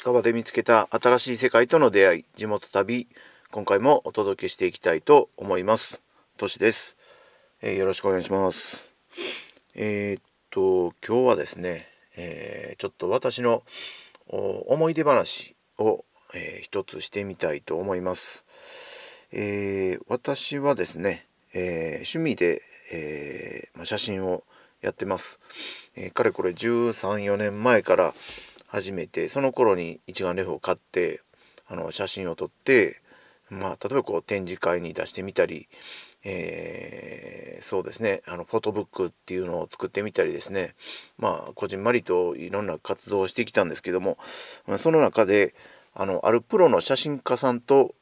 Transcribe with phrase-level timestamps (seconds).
[0.00, 3.06] 近場で見つけた新しい世界との出会い地元旅
[3.50, 6.00] 今回もお届けしていきたいと思います。
[6.38, 6.96] としです、
[7.60, 8.88] えー、よろしくお願いします。
[9.74, 11.86] えー、っと今日はですね、
[12.16, 13.62] えー、ちょっと私の
[14.26, 18.46] 思い出話を、えー、一つしてみたいと思います、
[19.32, 24.44] えー、私はですね、え趣味で、えま写真を
[24.80, 25.40] やってます、
[25.94, 28.14] えかれこれ134年前から
[28.70, 31.22] 始めてその頃に一眼レフを買って
[31.66, 33.02] あの写真を撮って
[33.50, 35.68] まあ例えばこう展示会に出してみたり、
[36.24, 40.74] えー、そうですねあのフォトブックっていうのを作ってみたりですね
[41.18, 44.18] まあこじんまりといろんな活動をしてきたんですけども
[44.78, 45.54] その中で
[45.92, 47.94] あのあるプロの写真家さんと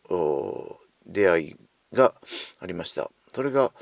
[1.07, 1.57] 出会い
[1.95, 2.15] が
[2.61, 3.11] ありました。
[3.35, 3.73] それが、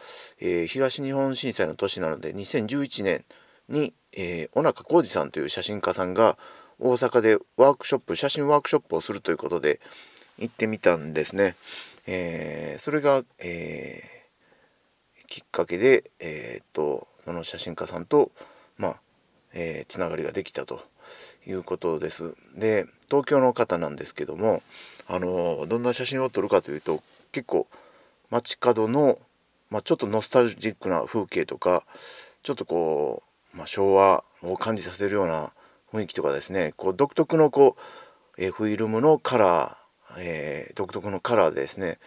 [0.41, 3.25] えー、東日本震災の年なので2011年
[3.69, 6.37] に、えー、小中浩二さんという写真家さんが
[6.79, 9.81] 大阪でワークショップ写真ワークショップをするということで
[10.39, 11.57] 行ってみたんですね。
[12.07, 18.31] えー、それが、えー、きっかけで、えー、っとその写真家さんと
[18.79, 18.97] まあ、
[19.53, 20.83] えつながりができたと
[21.47, 22.35] いうことです。
[22.55, 24.63] で東京の方なんですけども
[25.07, 27.67] あのどんな写真を撮るかというと結構
[28.31, 29.19] 街角の、
[29.71, 31.85] まあ、ちょっとノスタルジックな風景とか
[32.43, 33.23] ちょっとこ
[33.55, 35.53] う、まあ、昭和を感じさせるような
[35.97, 37.77] 雰囲気とかですねこう独特のこ
[38.39, 41.99] う、えー、フィルムのカラー、えー、独特のカラーでですね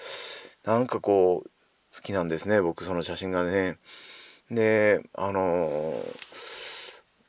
[0.66, 1.50] なんかこう
[1.96, 3.78] 好きなんですね僕その写真がね。
[4.52, 5.96] であのー、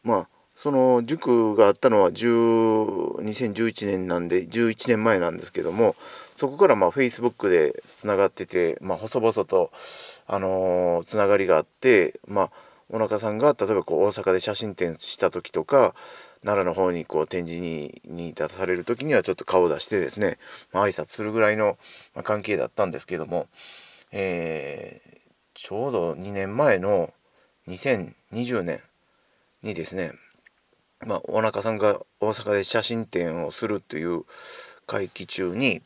[0.02, 5.97] まあその塾があったのは2011年なんで11年前なんですけども
[6.34, 9.70] そこからまあ Facebook でつながってて、まあ、細々と、
[10.27, 12.51] あの、つながりがあってまあ
[12.92, 15.95] お腹さんが例えばこう大阪で写真展した時とか
[16.45, 20.39] 奈良の方にこう展示にに出される時にはちょっと顔を出してですね、
[20.73, 21.79] まあ、挨拶するぐらいの
[22.24, 23.46] 関係だったんですけども、
[24.11, 25.18] えー、
[25.55, 27.12] ちょうど2年前の
[27.68, 28.80] 2020年
[29.62, 30.12] にですね、
[31.06, 34.24] まあ、お腹さんが大阪で写真展をするという
[34.86, 35.83] 会期中に、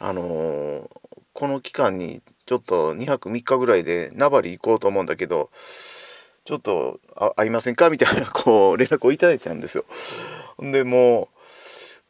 [0.00, 0.88] あのー、
[1.32, 5.50] この期間にちょっと2泊3日ぐらいで名張行こうと思うんだけど
[6.44, 7.00] ちょっと
[7.36, 7.90] 会いませんか？
[7.90, 9.84] みたいなこう連絡をいただいたんですよ。
[10.58, 11.28] でも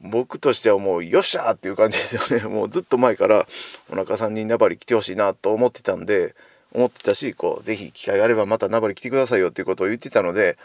[0.03, 2.44] う僕としてはもうよっしゃーっていう感じですよね。
[2.48, 3.47] もうずっと前から
[3.91, 6.34] お腹さんに名張来てほしいなと思ってたんで
[6.72, 10.56] 思ってたしこうぜひ機会があればまた名張来てくださいよっていうことを言ってたので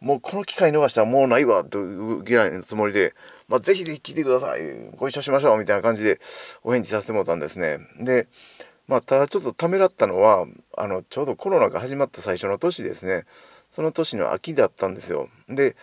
[0.00, 3.14] もうこの機会逃したらもうないわというぐらいのつもりで、
[3.48, 4.62] まあ、ぜひぜひ来てください
[4.96, 6.20] ご一緒しましょうみたいな感じで
[6.62, 7.80] お返事させてもらったんですね。
[7.98, 8.28] で
[8.90, 10.46] まあ、ただちょっとためらったのは
[10.76, 13.24] あのちょうどコロナが始まった最初の年ですね。
[13.70, 15.28] その年の秋だったんですよ。
[15.48, 15.76] で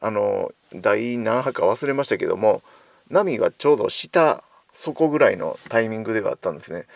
[0.00, 2.62] あの第何波か忘れましたけども
[3.10, 4.42] 波がちょうど下
[4.72, 6.86] 底ぐらいのタイミングではあったんですね。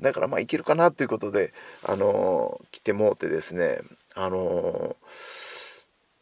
[0.00, 1.52] だからまあいけるかなということで
[1.82, 3.80] あの来てもうてですね
[4.14, 4.96] あの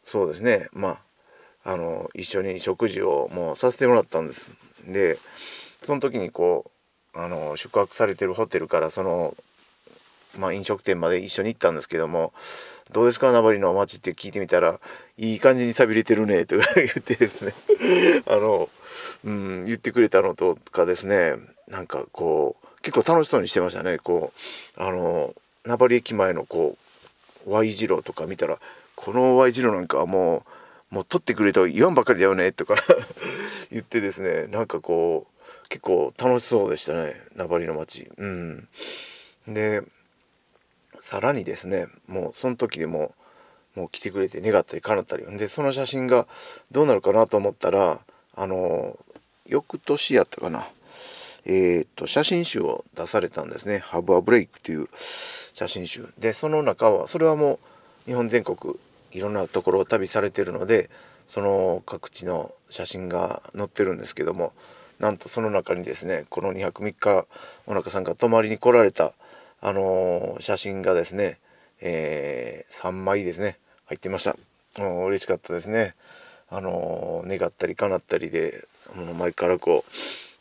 [0.03, 0.67] そうですね。
[0.73, 0.99] ま
[1.63, 4.51] ああの一緒に食事をもうさせてもらったんです。
[4.85, 5.17] で
[5.81, 6.71] その時にこう
[7.17, 9.35] あの宿泊されてるホテルからその、
[10.37, 12.31] まあ、飲食店まで一緒に行ったんですけども
[12.93, 14.79] 「どうですか名張の街」って聞いてみたら
[15.17, 17.53] 「いい感じにさびれてるね」とか 言ってですね。
[18.27, 18.69] あの、
[19.25, 21.35] うん、言ってくれたのとかですね。
[21.67, 23.97] なんかこう結構楽しそうにしてましたね。
[23.97, 24.31] こ
[24.77, 25.33] うあの
[25.65, 26.77] 名張駅前のこ
[27.47, 28.59] う Y 字路とか見たら
[28.95, 30.45] この Y 字路なんかはも
[30.91, 32.75] うもう撮ってくれと言わんばかりだよねとか
[33.71, 34.45] 言ってですね。
[34.47, 35.36] なんかこう
[35.69, 38.67] 結構楽しそうでしたね名張の町うん。
[39.47, 39.81] で
[40.99, 43.13] さらにですねもうその時でも
[43.75, 45.25] もう来てくれて願ったり叶ったり。
[45.37, 46.27] でその写真が
[46.71, 47.99] どうなるかなと思ったら
[48.35, 48.97] あの
[49.45, 50.67] 翌年やったかな。
[51.45, 54.89] えー、っと写真集を出されたんですね「ハブアブレイク」っていう
[55.53, 56.09] 写真集。
[56.17, 57.59] でその中はそれはも
[58.05, 58.75] う日本全国
[59.11, 60.89] いろんなところを旅されてるので
[61.27, 64.53] その各地の写真が載ってるんですけども
[64.99, 67.27] なんとその中にですねこの2泊3日
[67.65, 69.13] おなかさんが泊まりに来られた、
[69.61, 71.39] あのー、写真がですね、
[71.81, 74.35] えー、3枚ですね入ってました。
[74.79, 75.95] 嬉しかったですね。
[76.49, 78.67] あのー、願ったり叶ったりで
[79.17, 79.91] 前からこう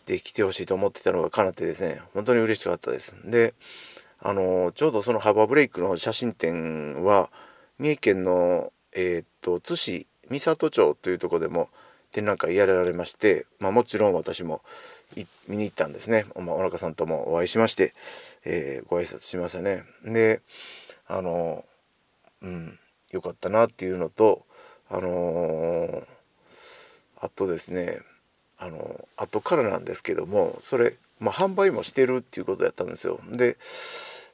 [0.08, 3.14] できてほしいと思ってたのが叶ってですね本当に嬉しかったです。
[3.24, 3.54] で
[4.20, 7.28] あのちょうどそのハバーブレイクの写真展は
[7.78, 11.68] 三重県のえっと津市三郷町というとこでも
[12.16, 14.62] 展覧会やられまして、まあ、もちろん私も
[15.48, 16.24] 見に行ったんですね。
[16.34, 17.92] おおなかさんともお会いしまして、
[18.46, 19.84] えー、ご挨拶しましたね。
[20.02, 20.40] で
[21.06, 21.66] あの
[22.40, 22.78] うん
[23.10, 24.46] よかったなっていうのと
[24.88, 26.04] あのー、
[27.20, 28.00] あとですね
[28.56, 33.20] あの後からなんですけどもそれ、まあ、販売もしてるっていうことやったんですよ。
[33.30, 33.58] で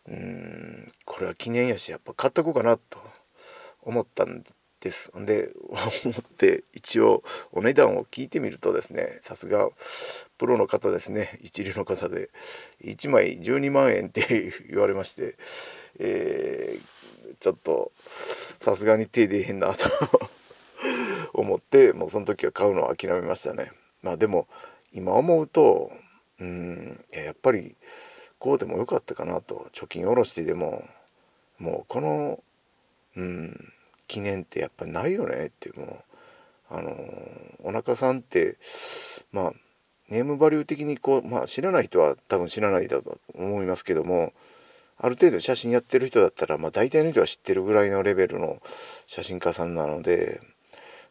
[0.09, 3.01] うんこれは記念やしやっぱ買っとこうかなと
[3.83, 4.45] 思ったん
[4.83, 5.13] です。
[5.15, 5.51] で
[6.05, 9.71] 思って一応お値段を聞いてみるとですねさすが
[10.37, 11.39] プロの方ですね。
[11.41, 12.31] 一流の方で。
[12.83, 15.37] 1枚12万円って 言われまして、
[15.99, 17.93] えー、ちょっと
[18.59, 19.89] さすがに手出へんなと
[21.33, 23.71] 思ってもうその時は買うのを諦めましたね。
[24.03, 24.49] まあでも
[24.93, 25.93] 今思うと
[26.41, 27.77] うんやっぱり
[28.41, 29.69] こうでもよかったかなと。
[29.73, 30.85] 貯金下ろしてでも
[31.59, 32.43] もうこの
[33.15, 33.73] うん
[34.13, 36.05] 記念ってやっぱないよねっても
[36.71, 36.95] うあの
[37.65, 38.59] お腹さんって
[39.33, 39.53] まあ
[40.11, 44.35] ネームバリュー的にこうまあ知らない人は多分知らないだと思いますけども
[44.99, 48.61] ある程度写真やってる人だったらまあ大体の人は知ってるぐらいのレベルの
[49.07, 50.43] 写真家さんなので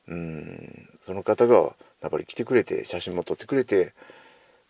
[0.08, 1.56] うんその方が
[2.02, 3.96] やっぱり来てくれて写真も撮ってくれて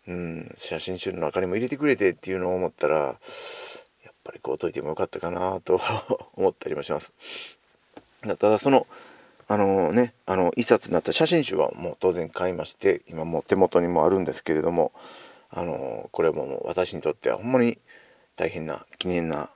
[0.08, 5.78] うん写真集の中にも入れてくれてっていうのを思ったらやっぱりこう解いてもよかったかなと
[6.34, 7.12] 思ったりもします。
[8.22, 8.86] ただその
[9.48, 14.92] あのねあの一冊になった写真集はもう当然買いまして今もう手元にもあるんですけれども
[15.50, 17.78] あのこれももう私にとってはほんまに
[18.36, 19.50] 大変な記念な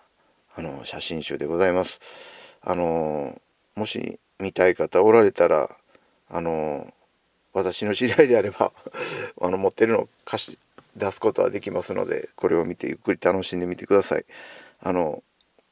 [0.55, 2.01] あの写真集でございます。
[2.63, 3.41] あの
[3.75, 5.71] もし見たい方おられたら
[6.29, 6.93] あの
[7.53, 8.73] 私の知り合いであれば
[9.41, 10.59] あの持ってるのを貸し
[10.97, 14.25] 出すことはできますのでこれを見てゆっくり楽しんでみてください。
[14.83, 15.23] あの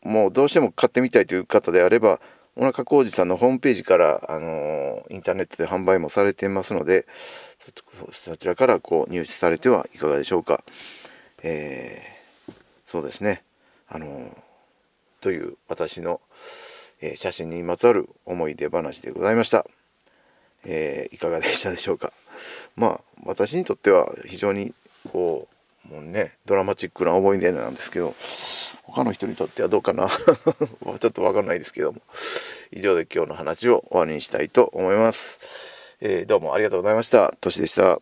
[0.02, 2.20] もうどうしても買ってみたいという方であれば
[2.56, 7.06] お腹浩二さんのホームページから、あのインターネットで販売もされていますので
[8.12, 10.62] そちらからこう入手されてはいかがでしょうか。
[11.42, 12.52] えー、
[12.86, 13.42] そうですね、
[13.88, 14.36] あの
[15.20, 16.20] という私の、
[17.00, 19.66] えー、写真にまつわる思い出話でございました。
[20.64, 22.12] えー、いかがでしたでしょうか。
[22.76, 24.74] まあ私にとっては非常に
[25.10, 25.53] こう
[25.90, 28.14] もうねドラマチックな思い出なんですけど
[28.82, 30.08] 他の人にとってはどうかな。
[31.00, 32.00] ちょっとわかんないですけども。
[32.70, 37.34] 以上で今日の話を終わりにしたいと思います、えー、どうもありがとうございました。
[37.40, 38.00] としでした。